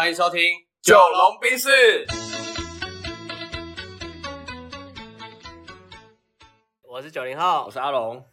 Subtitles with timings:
[0.00, 0.40] 欢迎收听
[0.80, 1.68] 《九龙冰室，
[6.88, 7.70] 我是九零后我。
[7.70, 8.24] 是阿龙。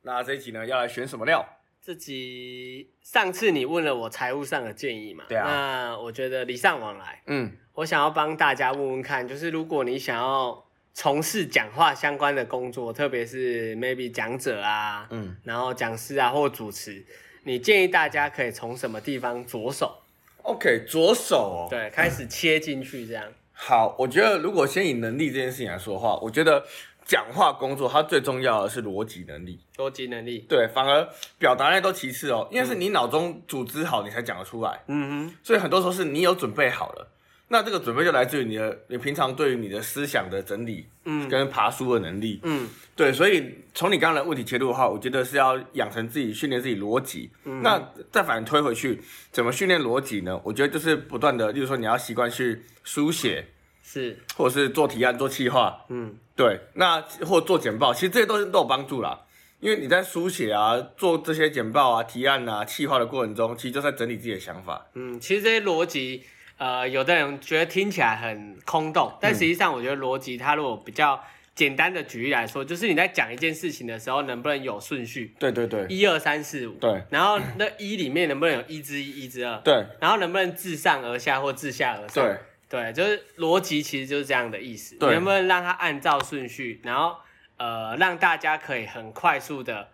[0.00, 1.46] 那这一集呢，要来选什么料？
[1.80, 5.22] 这集上次你问了我财务上的建议嘛？
[5.28, 17.06] 对啊那我觉得礼尚往来，嗯，我想要帮大家问问看，就是如果你想要从事讲话相关的工作，特别是 maybe 讲者啊，嗯，然后讲师啊或主持，
[17.44, 20.01] 你建议大家可以从什么地方着手？
[20.42, 21.66] OK，左手哦。
[21.70, 23.24] 对，开始切进去这样。
[23.52, 26.64] 好，我觉得如果先以能力这件事情来说的话，我觉得
[27.04, 29.60] 讲话工作它最重要的是逻辑能力。
[29.76, 31.08] 逻辑能力，对，反而
[31.38, 34.82] 表达那都其次哦，因为是你脑中组织好，你才讲得出来。
[34.88, 37.11] 嗯哼，所以很多时候是你有准备好了，
[37.52, 42.40] 那这个准备就来自于你的你平常对于你的思想的整理，嗯跟爬书的能力。
[42.44, 42.66] 嗯
[42.96, 47.30] 对，所以从你刚刚的问题切入的话，我觉得是要养成自己训练自己逻辑。
[47.44, 50.40] 嗯那再反推回去，怎么训练逻辑呢？
[50.42, 53.46] 我觉得就是不断的，例如说你要习惯去书写，
[53.82, 59.20] 是，或者是做提案、做企划，嗯对，那或做简报，其实这些都是都有帮助啦。
[59.60, 64.86] 因为你在书写啊、做这些简报啊、提案啊、企划的过程中，其实就在整理自己的想法。
[64.94, 66.24] 嗯，其实这些逻辑，
[66.62, 71.20] 呃，有的人觉得听起来很空洞，但实际上我觉得逻辑它如果比较
[71.56, 75.84] 简单的举例来说，就是你在讲一件事情的时候，能不能有顺序，对对对。
[75.88, 77.02] 一二三四五，对。
[77.10, 79.84] 然后那一里面能不能有一之一、一之二，对。
[80.00, 82.38] 然后能不能自上而下或自下而上，对。
[82.68, 85.14] 对，就是逻辑其实就是这样的意思，对。
[85.14, 87.16] 能不能让它按照顺序，然后
[87.56, 89.88] 呃让大家可以很快速的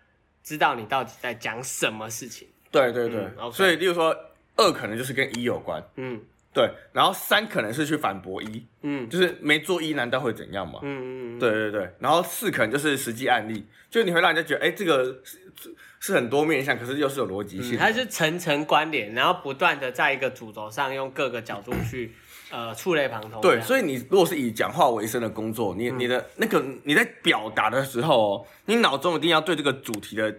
[0.44, 3.26] 知道你到底在讲什么事情，对对对。
[3.50, 4.14] 所以例如说
[4.56, 6.20] 二可能就是跟一有关，嗯
[6.52, 9.08] 对，然后三可能是去反驳一，嗯。
[9.08, 10.80] 就是没做一难道会怎样嘛？
[10.82, 22.12] 嗯嗯嗯，对对对，然后四可能就是实际案例，就你会让人家觉得，哎，这个是是是很多面向，可是又是有逻辑性嗯，它是层层关联，然后不断的在一个主轴上用各个角度去
[22.50, 23.40] 呃触类旁通。
[23.40, 25.98] 对，所以你如果是以讲话为生的工作，你嗯。
[25.98, 30.34] 你的那个你在表达的时候哦，你脑中一定要对这个主题的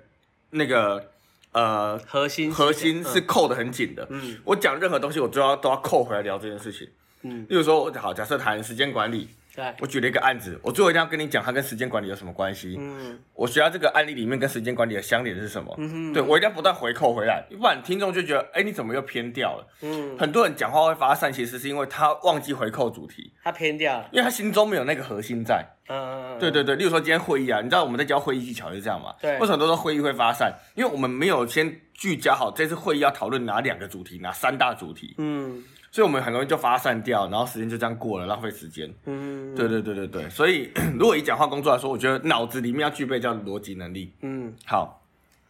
[0.50, 1.12] 那个
[1.52, 4.08] 呃核心核心是嗯扣的很紧的。
[4.10, 6.88] 嗯我讲任何东西，我都要都要扣回来聊这件事情。
[7.24, 9.28] 嗯例如说，我好，假设谈时间管理，
[9.60, 12.78] 对我举了一个案子，我最后一定要跟你讲它跟时间管理有什么关系。
[12.80, 15.74] 嗯我学到这个案例里面跟时间管理的相连是什么？
[15.78, 19.68] 嗯哼对我一定要不断回扣回来，不然听众就觉得，哎，你怎么又偏掉了？
[19.82, 24.10] 嗯，很多人讲话会发散，其实是因为他忘记回扣主题，他偏掉了。
[24.12, 25.66] 因为他心中没有那个核心在。
[25.88, 29.16] 嗯，对对对，例如说今天会议啊，你知道我们在教会议技巧是这样嘛？
[29.20, 30.54] 对为什么很多时候会议会发散？
[30.76, 38.94] 因为我们没有先聚焦好这次会议要讨论哪两个主题，哪三大主题，嗯所以我们很容易就发散掉，然后时间就这样过了，浪费时间。
[39.06, 44.14] 嗯，对对对对对，所以 如果以讲话工作来说，我觉得脑子里面要具备叫逻辑能力。
[44.22, 45.04] 嗯好，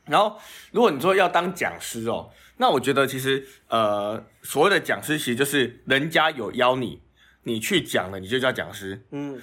[0.05, 0.37] 然后
[0.71, 7.01] 如果你说要当讲师哦，那我觉得其实呃，所谓的讲师其实就是人家有邀你，
[7.43, 9.01] 你去讲了，你就叫讲师。
[9.11, 9.39] 嗯，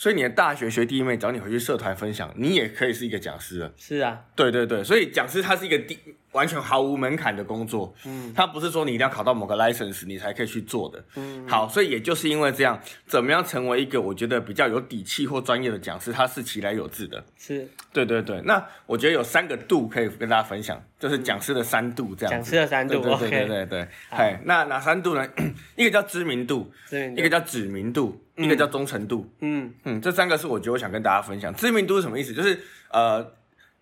[0.00, 3.70] 所以你的大学学弟妹找你回去社团分享，你也可以是一个讲师了。
[3.76, 5.98] 是啊，对对对，所以讲师他是一个第
[6.32, 11.04] 完全毫无门槛的工作，嗯他不是说你一定要考到某个 license 你才可以去做的。
[11.16, 17.22] 嗯好，所以也就是因为这样，怎么样成为一个我觉得比较有底气或专业的讲师，他是其来有志的。
[17.36, 22.50] 是对对对，那我觉得有三个度可以跟大家分享，就是讲师的三度这样讲子。
[22.52, 25.28] 师的三度对对对对对对，哎，那哪三度呢？
[25.76, 29.28] 一个叫知名度，知名度一个叫指名度，一个叫忠诚度。
[29.40, 31.54] 嗯嗯，这三个是我觉得我想跟大家分享。
[31.54, 32.32] 知名度是什么意思？
[32.32, 33.24] 就是呃，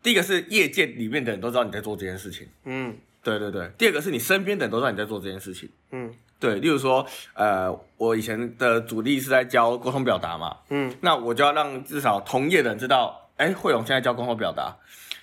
[0.03, 3.71] 第一个是业界里面的人都知道你在做这件事情，嗯对对对。
[3.77, 6.57] 第二个是你身边的人都知道你在做这件事情，嗯对。
[6.61, 14.77] 例如说，呃，我以前的主力是在教沟通表达嘛，嗯那我就要让至少同业的人知道，哎，慧勇现在教沟通表达，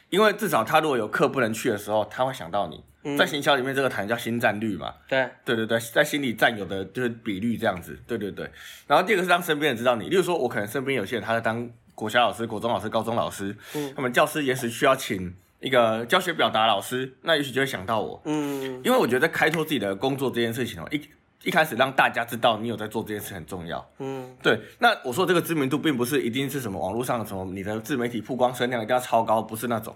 [0.10, 2.84] 因为至少他如果有课不能去的时候，他会想到你。
[3.06, 3.18] 嗯。
[3.18, 8.52] 在行销里面，这个谈叫新占率嘛，对，对对对，在心里占有的就是比率这样子，对对对。
[8.86, 13.94] 然后第二个是让身边人知道你，例如说，我可能身边有些人他在当国小老师、国中老师、高中老师，嗯。
[13.96, 18.82] 他们教师也许需要请一个教学表达老师，那也许就会想到我，嗯。
[18.84, 21.00] 因为我觉得在开拓自己的工作这件事情哦，一
[21.44, 23.88] 一开始让大家知道你有在做这件事很重要。
[24.00, 24.36] 嗯。
[24.42, 29.96] 对，那我说这个知名度并不是一定是什么网络上的什么你的自媒体曝光声量一定要超高，不是那种。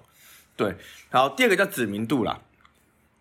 [0.55, 0.75] 对，
[1.09, 2.39] 然后第二个叫指名度啦，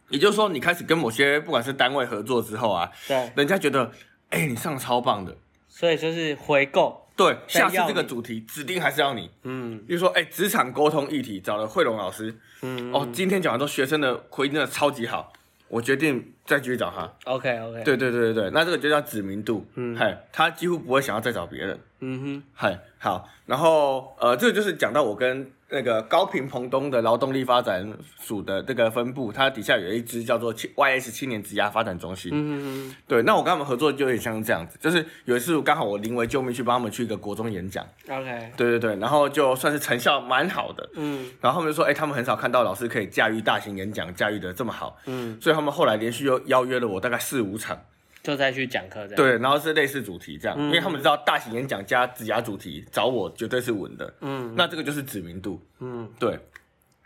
[0.09, 3.91] 也就是说你开始跟某些不管是单位合作之后啊，对，人家觉得，
[4.31, 5.37] 哎、你上得超棒的，
[5.69, 9.31] 所以就是回购，对，下次这个主题指定还是要你。
[9.43, 9.83] 嗯。
[9.87, 12.93] 比如说，哎、职场沟通议题找了慧龙老师，嗯。
[12.93, 15.33] 哦，今天讲完之后学生的回应真的超级好，
[15.69, 17.31] 我决定再继续找他。
[17.31, 19.97] ，OK OK，，对对对对对，那这个就叫指名度，嗯。
[19.97, 27.87] 嗨，他几乎不会想要再找别人，嗯哼，嗨，好，然后呃，这个就是讲到我跟那个高平澎东的劳动力发展
[28.19, 32.31] 署的这个分部，它底下有一支叫做 YS 青年职涯发展中心。
[32.35, 40.89] 嗯对，那我跟他们合作就有点像这样子，就是有一次刚好我临危救命去帮他们去一个国中演讲，，OK，对对对，然后就算是成效蛮好的。
[40.95, 47.79] 嗯然后他们就说，哎、他们很少看到老师可以驾驭大型演讲，驾驭的这么好，嗯，所以他们后来连续又邀约了我大概四五场，
[48.23, 56.11] 就再去讲课这样。，对，然后是类似主题这样，因为他们知道大型演讲加指甲主题找我绝对是稳的，嗯那这个就是知名度，嗯。
[56.19, 56.39] 对。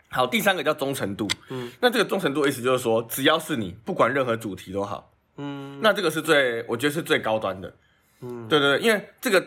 [0.09, 5.79] 好，第三个叫忠诚度，嗯，那这个忠诚度的意思就是说，只要是你，不管任何主题都好，嗯。
[5.81, 7.73] 那这个是最，我觉得是最高端的，
[8.21, 8.47] 嗯。
[8.47, 9.43] 对对对，因为这个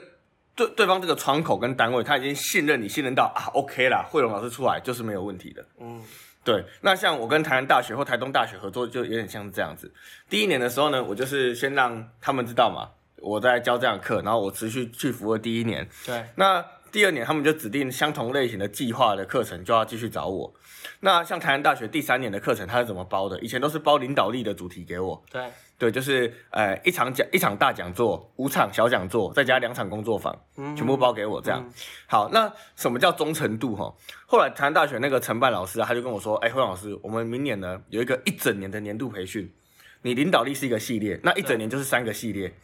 [0.57, 5.65] 对对方这个窗口跟单位，他已经信任你，信任到啊，OK 啦，慧龙老师出来就是没有问题的。
[5.79, 6.03] 嗯
[6.47, 9.93] 对，那像我跟台南大学或台东大学合作，就有点像是这样子。
[10.31, 15.89] 第一年的时候呢，我就是先让他们知道嘛，我在教这样的课，然后我持续去服务第一年。
[16.07, 20.55] 对，那第二年他们就指定相同类型的计划的课程，就要继续找我。
[21.01, 23.39] 那像台南大学第三年的课程，他是怎么包的？
[23.41, 25.43] 以前都是包领导力的主题给我，对，
[25.79, 31.69] 对，就是呃一场讲一场大讲座，五场小讲座，再加两场工作坊，嗯全部包给我这样。
[32.07, 33.93] 好，那什么叫忠诚度哈？
[34.27, 39.53] 后来台南大学那个承办老师啊，他就跟我说，哎，辉老师，我们明年呢有一个一整年的年度培训，
[40.03, 42.55] 你领导力是一个系列，那一整年就是三个系列，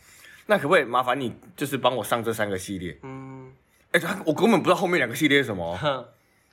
[0.46, 2.98] 那可不可以麻烦你就是帮我上这三个系列？
[3.02, 3.31] 嗯，
[3.92, 5.78] 哎，他我根本不知道后面两个系列是什么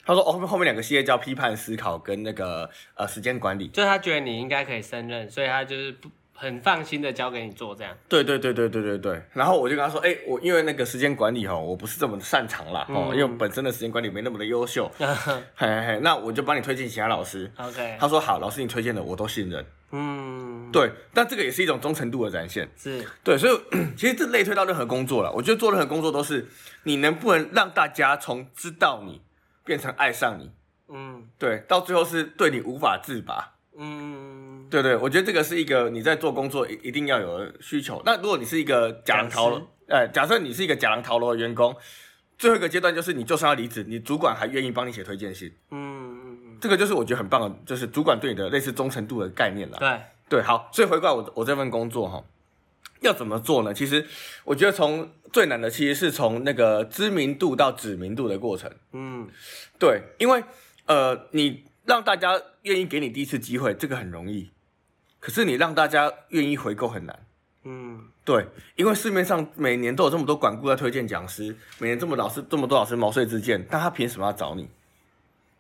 [0.06, 3.68] 他说哦，后面后面两个系列叫批判思考跟那个呃时间管理。
[3.68, 7.96] 就他觉得你应该可以胜任，所以他就是不很放心的交给你做这样。
[8.08, 15.06] 对对对对对对对，然后我就跟他说，哎、我因为那个时间管理哈，我不是这么擅长啦，哦、嗯因为本身的时间管理没那么的优秀，嘿
[15.56, 17.52] 嘿嘿，那我就帮你推荐其他老师。
[17.58, 19.64] OK，他说好，老师你推荐的我都信任。
[19.92, 22.70] 嗯，对，但这个也是一种忠诚度的展现。
[22.78, 23.60] 是，对，所以
[23.98, 26.48] 其实这类推到任何工作了，我觉得做任何工作都是
[26.84, 29.22] 你能不能让大家从知道你
[29.66, 30.52] 变成爱上你，
[30.90, 33.56] 嗯对，到最后是对你无法自拔。
[33.82, 38.02] 嗯，对对，我觉得这个是一个你在做工作一一定要有的需求。
[38.06, 41.76] 那如果你是一个假狼逃呃，假设你是一个假狼逃楼的员工，
[42.38, 45.99] 最后一个阶段就是你就算要离职，你主管还愿意帮你写推荐信，嗯，
[46.62, 49.78] 这个就是我觉得很棒的，就是主管对你的类似忠诚度的概念啦。
[49.80, 52.24] 对，对，好，所以回过来我我这份工作哈，
[53.02, 53.74] 要怎么做呢？
[53.74, 54.06] 其实
[54.44, 58.72] 我觉得从最难的其实是从那个知名度到指名度的过程。
[58.94, 59.28] 嗯
[59.78, 60.44] 对，因为
[60.86, 64.52] 呃，你让大家愿意给你第一次机会，这个很容易，
[65.20, 67.20] 可是你让大家愿意回购很难。
[67.64, 74.68] 嗯对，因为市面上每年都有这么多管顾在推荐讲师，每年这么老师这么多老师毛遂自荐，但他凭什么要找你？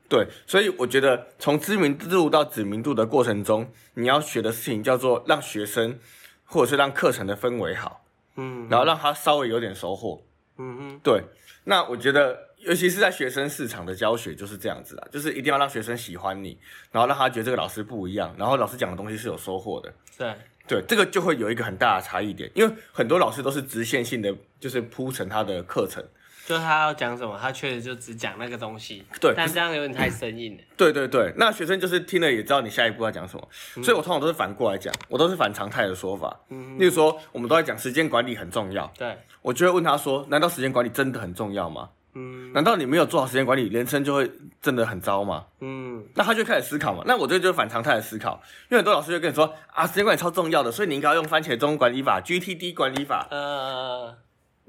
[0.09, 5.99] 对，所以我觉得从知名度到知名度的过程中，你要学的事情叫做让学生
[6.45, 8.03] 或者是让课程的氛围好，
[8.35, 10.23] 嗯，然后让他稍微有点收获。
[10.57, 11.23] 嗯嗯，对，
[11.65, 16.57] 那我觉得，尤其是在学生市场的教学就是这样子啦，就是一定要让学生喜欢你，
[16.91, 19.93] 然后让他觉得这个老师不一样，然后老师讲的东西是有收获的。
[20.17, 20.35] 对，
[20.67, 26.03] 对，这个就会有一个很大的差异点，因为很多老师都是直线性的，就是铺成他的课程。
[26.49, 30.63] 就他要讲什么，他确实就只讲那个东西，对但这样有点太生硬了。
[30.75, 33.47] 对对对，那学生就是听了也知道你下一步要讲什么，
[33.77, 36.39] 嗯所以我通常都是反过来讲，我都是反常态的说法。
[36.49, 41.89] 例如说，我们都在讲时间管理很重要，对，我就会问他说：难道时间管理真的很重要吗？
[42.15, 45.45] 嗯难道你没有做好时间管理，人生就会真的很糟吗？
[45.61, 47.03] 嗯那他就开始思考嘛。
[47.05, 53.27] 那我这就是反常态的思考，因为很多老师就跟你说啊，时间管理超重要的，所以你应该要用番茄钟管理法、GTD 管理法。
[53.29, 54.17] 呃，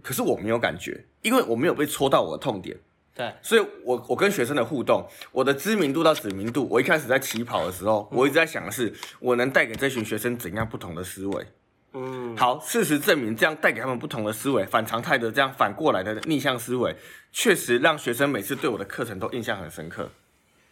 [0.03, 2.77] 可是我没有感觉，因为我没有被戳到我的痛点，
[3.15, 11.47] 对，所以我我跟学生的互动，我的知名度到指名度，我一开始在起跑的时候，我一直在想的是，我能带给这群学生怎样不同的思维。
[11.93, 16.95] 嗯好，事实证明，这样带给他们不同的思维，反常态的这样反过来的逆向思维，
[17.33, 20.09] 确实让学生每次对我的课程都印象很深刻。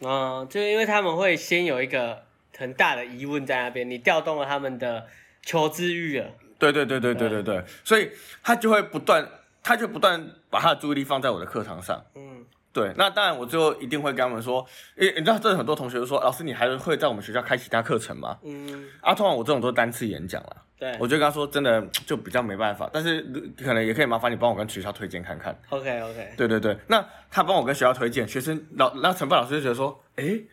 [0.01, 2.23] 嗯，就因为他们会先有一个
[2.57, 5.09] 很大的疑问在那边，你调动了他们的
[5.43, 6.31] 求知欲了。
[6.59, 8.11] 对对对对对对对，所以
[8.43, 9.27] 他就会不断，
[9.63, 12.05] 他就不断把他的注意力放在我的课堂上。
[12.15, 12.45] 嗯。
[12.71, 14.65] 对，那当然我最后一定会跟他们说，
[14.97, 18.39] 诶，你知道，这很多同学就说，老师你还会在我们学校开其他课程吗？
[18.45, 20.95] 嗯，啊，通常我这种都是单次演讲啦，对。
[21.01, 23.23] 我就跟他说，真的就比较没办法，但是
[23.65, 25.59] 可能也可以麻烦你帮我跟学校推荐看看。
[25.71, 30.45] ，OK OK，对对对，那他帮我跟学校推荐，学生老那承办老师就觉得说，诶，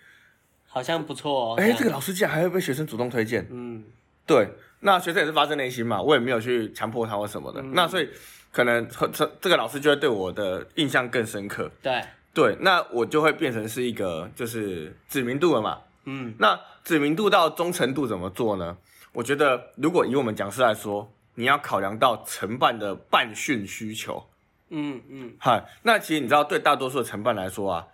[0.68, 1.56] 好像不错哦。
[1.58, 3.84] 诶，这个老师竟然还会被学生主动推荐，嗯。
[4.26, 4.50] 对，
[4.86, 8.08] 那学生也是发自内心嘛，我也没有去强迫他或什么的，那所以
[8.52, 11.72] 可能这这个老师就会对我的印象更深刻。
[11.82, 12.04] 对，
[12.36, 15.80] 对，那我就会变成是一个就是知名度了嘛。
[16.04, 18.78] 嗯那知名度到忠诚度怎么做呢？
[19.12, 24.24] 我觉得如果以我们讲师来说，你要考量到承办的办训需求。
[24.70, 27.88] 嗯嗯嗨，那其实你知道，对大多数的承办来说啊，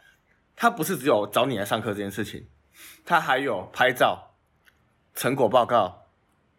[0.57, 2.45] 他不是只有找你来上课这件事情，
[3.05, 4.33] 他还有拍照、
[5.15, 6.00] 成果报告、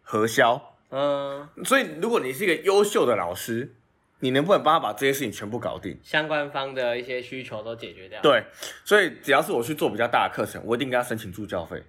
[0.03, 0.75] 核销。
[0.91, 3.73] 嗯，所以如果你是一个优秀的老师，
[4.19, 5.97] 你能不能帮他把这些事情全部搞定？
[6.03, 8.43] 相关方的一些需求都解决掉，，对，
[8.85, 11.81] 所以只要是我去做比较大的课程，我一定跟他申请助教费。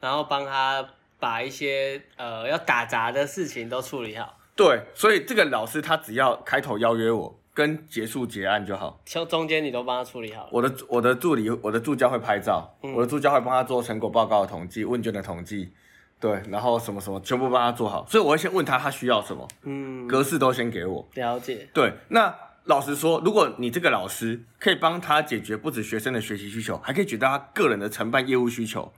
[0.00, 0.84] 然后帮他
[1.18, 9.00] 把一些呃要打杂的事情都处理好，对，所以这个老师他只要开头邀约我，跟结束结案就好。
[9.04, 15.70] 就中间你都帮他处理好了，我的我的助理，我的助教会拍照，嗯我的助教会帮他做成果报告的统计、问卷的统计，
[16.20, 18.06] 对，然后什么什么全部帮他做好。
[18.06, 21.08] 所以我会先问他他需要什么，嗯，格式都先给我。
[21.14, 22.32] 了解，对，那
[22.64, 28.92] 老实说，如果你这个老师可以帮他解决不止学生的学习需求，还可以解决他个人的承办业务需求，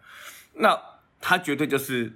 [0.54, 0.76] 那
[1.20, 2.12] 他绝对就是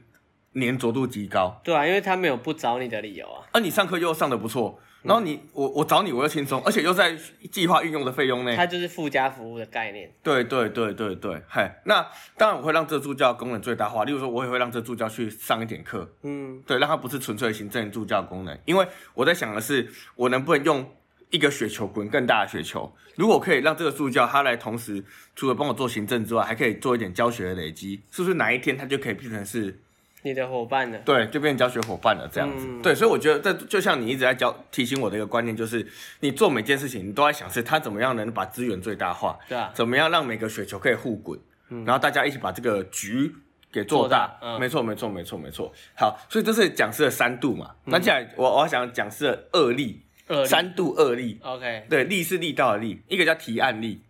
[0.55, 1.61] 粘着度极高。
[1.63, 7.17] 对啊，因为他没有不找你的理由啊，而你上课又上的不错，然后你我我找你我又轻松，而且又在
[7.51, 8.57] 计划运用的费用内。
[8.57, 20.91] 它就是附加服务的概念，对对对对对，嘿，那当然我会让这助教功能最大化，例如说我也会让这助教去上一点课，嗯，对，让他不是纯粹的行政助教功能，因为我在想的是，我能不能用
[21.31, 22.93] 一个雪球滚更大的雪球？
[23.17, 25.03] 如果可以让这个助教他来同时，
[25.35, 29.81] 除了帮我做行政之外，还可以做一点教学的累积，是不是哪一天他就可以变成是
[30.27, 30.99] 你的伙伴呢？
[31.05, 32.67] 对，就变成教学伙伴了这样子。
[32.69, 35.87] 嗯对，所以我觉得这就像你一直在教提醒我的一个观念，就是
[36.19, 43.33] 你做每件事情，你都在想是他怎么样能把资源最大化，对啊，怎么样让每个雪球可以互滚，然后大家一起把这个局
[43.71, 44.37] 给做做大。
[44.43, 45.73] 嗯没错，没错，没错，没错。
[45.97, 47.77] 好，所以这是讲师的三度嘛。
[47.85, 51.39] 那接下来我我要讲讲师的二力，二力三度二力。
[51.45, 54.03] OK，对，力是力道的力，一个叫提案力，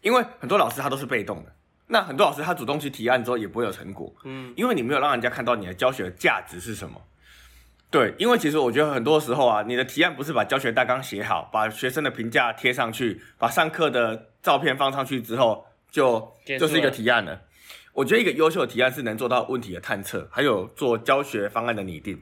[0.00, 1.52] 因为很多老师他都是被动的，
[1.86, 7.00] 那很多老师他主动去提案之后也不会有成果，嗯，因为你没有让人家看到你的教学价值是什么。
[7.88, 17.40] 对，因为其实我觉得很多时候啊，你的提案不是把教学大纲写好，把学生的评价贴上去，把上课的照片放上去之后，就就是一个提案了。
[17.92, 22.20] 我觉得一个优秀的提案是能做到问题的探测，还有做教学方案的拟定。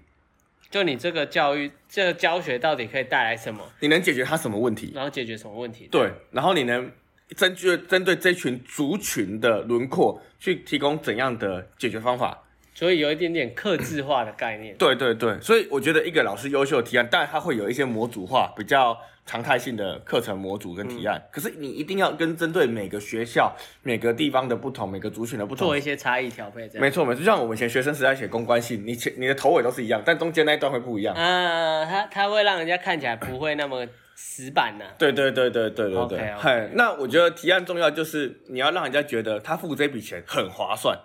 [0.71, 4.93] 就你这个教育这个教学到底可以带来什么，你能解决他什么问题？
[4.95, 5.89] 然后解决什么问题？
[5.91, 6.91] 对，然后你能
[7.37, 12.43] 针对针对这群族群的轮廓去提供怎样的解决方法？
[12.75, 14.75] 所以有一点点克制化的概念。
[14.79, 25.81] 对对对，所以我觉得一个老师优秀的提案，当然他会有一些模组化、比较常态性的课程模组跟提案，可是你一定要跟针对每个学校、每个地方的不同、每个族群的不同做一。
[25.81, 31.15] 些差异调配，没错没错，就像我们以前学生时代写公关信，你前你的头尾都是一样，但中间那一段会不一样。
[31.15, 40.99] 啊，它它会让人家看起来不会那么死板呢、对对对对对对对那我觉得提案重要就是你要让人家觉得他付这笔钱很划算。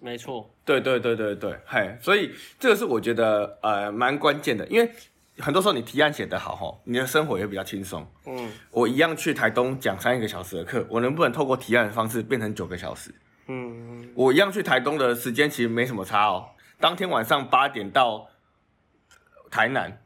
[0.00, 4.88] 没错，对对对对对，嘿，所以这个是我觉得呃蛮关键的，因为
[5.40, 8.06] 很多时候你提案写得好吼，你的生活也比较轻松。
[8.26, 13.12] 嗯我一样去台东讲三个小时的课，我能不能透过提案的方式变成九个小时？
[13.48, 18.28] 嗯，我一样去台东的时间其实没什么差哦，当天晚上八点到
[19.50, 20.00] 台南，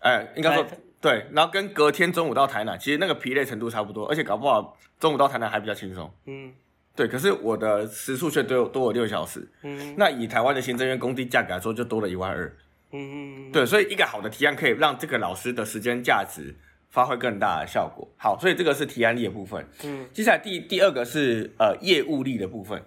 [0.00, 6.12] 哎、应该说台对，然后跟隔天中午到台南，其实那个疲累程度差不多，而且搞不好中午到台南还比较轻松。
[6.26, 6.52] 嗯
[6.96, 12.52] 对，可是我的时速却多多我六小时，嗯那以台湾的行政院工地价格来说，就多了一万二。
[12.90, 16.52] 嗯，对，所以一个好的提案可以让这个老师的时间价值
[16.90, 18.08] 发挥更大的效果。
[18.16, 19.64] 好，所以这个是提案力的部分。
[19.84, 22.82] 嗯，接下来第第二个是呃业务力的部分。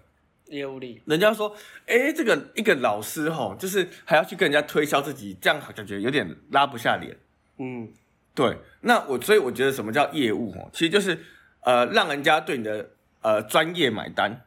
[0.48, 7.16] 业务力，人家说，哎，这个一个老师吼，就是还要去跟人家推销自己，这样感觉有点拉不下脸。
[7.62, 7.88] 嗯
[8.34, 11.20] 对，那我所以我觉得什么叫业务哦，其实就是
[11.62, 12.90] 呃让人家对你的
[13.22, 14.42] 呃专业买单。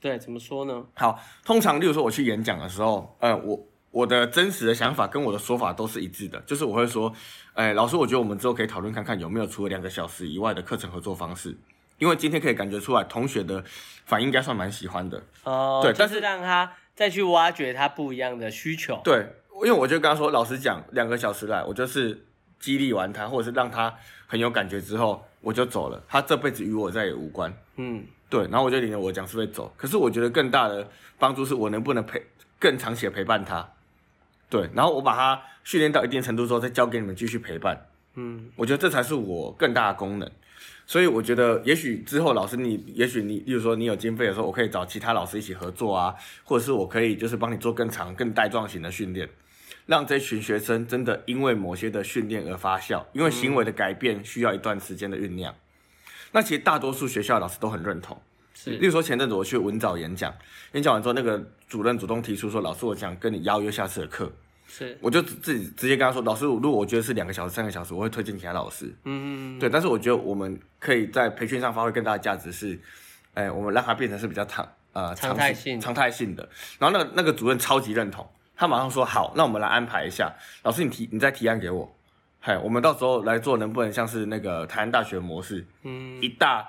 [0.00, 0.84] 对，怎么说呢？
[0.94, 7.10] 好，通常例如说我去演讲的时候，呃，我我的真实的想法跟我的说法都是一致的，就是我会说，
[7.54, 11.56] 哎、老师，我觉得我们之后可以讨论看看有没有除了两个小时以外的课程合作方式，
[11.98, 13.64] 因为今天可以感觉出来同学的
[14.04, 15.22] 反应应该算蛮喜欢的。
[15.44, 19.00] 哦，对但是是让他再去挖掘他不一样的需求。
[19.02, 22.26] 对，因为我就跟他说，老实讲，两个小时来，我就是
[22.58, 23.94] 激励完他，或者是让他
[24.26, 27.52] 很有感觉之后，我就走了，他这辈子与我再也无关。
[27.76, 29.72] 嗯对，然后我就领着我讲师会走。
[29.76, 32.20] 可是我觉得更大的帮助是我能不能陪
[32.58, 33.68] 更长期的陪伴他。
[34.50, 37.86] 对，然后我把他训练到一定程度之后，再交给你们继续陪伴。
[38.16, 40.30] 嗯我觉得这才是我更大的功能。
[40.86, 49.26] 所以我觉得，也许之后老师你，也许你，例如说你有经费的时候，我可以找其他老师一起合作啊，或者是我可以就是帮你做更长、更带状型的训练，
[49.86, 55.54] 让这群学生真的因为某些的训练而发酵，因为行为的改变需要一段时间的酝酿。
[56.32, 58.20] 那其实大多数学校老师都很认同。
[58.54, 60.32] 是例如说前阵子我去文藻演讲，
[60.72, 64.32] 演讲完之后，那个主任主动提出说：“老师，我想跟你邀约下次的课。”
[64.66, 68.86] 是，我就自自己直接跟他说，老师，如果我觉得是两个小时、三个小时，我会推荐其他老师。
[69.04, 72.78] 嗯嗯，对，但是我觉得我们可以在培训上发挥更大的价值是，
[73.34, 76.48] 哎，我们让它变成是比较常呃常态性常态性的。
[76.78, 80.32] 然后那个那个主任超级认同，他马上说好，那我们来安排一下，
[80.62, 81.92] 老师你提你再提案给我，
[82.40, 86.66] 嗨，我们到时候来做能不能像是那个台湾大学模式，嗯，一大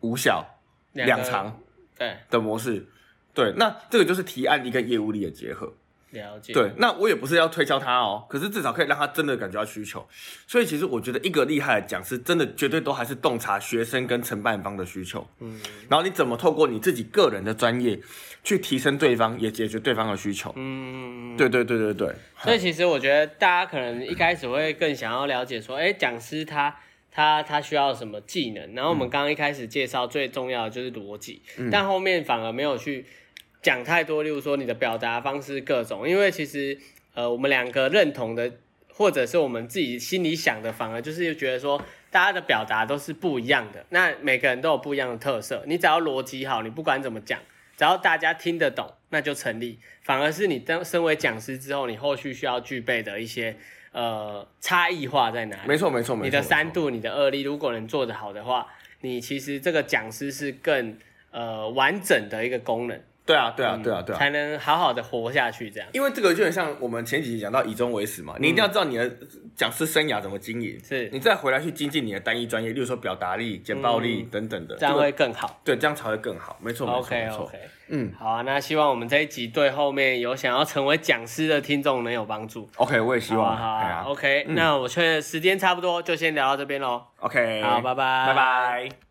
[0.00, 0.44] 五小
[0.92, 1.58] 两长
[1.98, 2.86] 对，的模式。
[3.34, 5.72] 对，那这个就是提案力跟业务力的结合。
[6.14, 10.06] 了解，对，那我也不是要推销他哦，可是至少可以让他真的感觉到需求。
[10.46, 15.26] 所以其实我觉得一个厉害的讲师，真的绝对都还是洞察学生跟承办方的需求。
[15.40, 18.00] 嗯然后你怎么透过你自己个人的专业
[18.42, 20.52] 去提升对方，也解决对方的需求。
[20.56, 26.74] 嗯，对对对对对，所以其实我觉得大家可能一开始会更想要了解说，哎，讲师他
[27.10, 28.74] 他他需要什么技能？
[28.74, 33.06] 然后我们刚刚一开始介绍最重要的就是逻辑，但后面反而没有去
[33.64, 36.78] 讲太多，例如说你的表达方式各种，因为其实
[37.14, 38.52] 呃我们两个认同的，
[38.92, 47.40] 或者是我们自己心里想的，反而就是觉得说大家的表达都是不一样的，那每个人都有不一样的特色，你只要逻辑好，你不管怎么讲。
[47.76, 49.80] 只要大家听得懂，那就成立。
[50.02, 53.56] 反而是你当身为讲师之后，你后续需要具备的一些
[53.90, 55.62] 呃差异化在哪里？
[55.66, 56.24] 没错没错没错。
[56.24, 58.68] 你的三度、你的二力，如果能做得好的话，
[59.00, 60.96] 你其实这个讲师是更
[61.32, 64.18] 呃完整的一个功能，对啊对啊对啊对啊。
[64.18, 65.70] 才能好好的活下去。
[65.70, 69.10] 这样因为这个就很像我们前几集讲到以终为始嘛，你一定要知道你的
[69.56, 75.60] 讲师生涯怎么经营，是你再回来去精进你的单一专业，例如说表达力、简报力等等的，这样个会更好。
[75.64, 76.58] 对，这样才会更好。
[76.60, 77.50] 没错没错没错。
[77.88, 82.68] 嗯好啊，那希望我们这一集对后面有想要成为讲师的听众能有帮助。
[82.76, 83.54] ，OK，我也希望。
[83.56, 87.02] 好啊，OK，那我确认时间差不多，就先聊到这边喽。
[87.18, 89.04] OK，好拜拜拜拜。